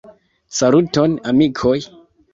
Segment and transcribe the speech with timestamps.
[0.59, 1.77] Saluton, amikoj!